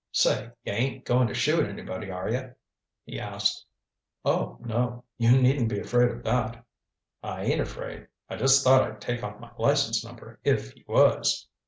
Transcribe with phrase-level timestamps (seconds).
[0.11, 2.55] "Say, you ain't going to shoot anybody, are you?"
[3.05, 3.63] he asked.
[4.25, 6.65] "Oh, no you needn't be afraid of that."
[7.21, 8.07] "I ain't afraid.
[8.27, 11.47] I just thought I'd take off my license number if you was."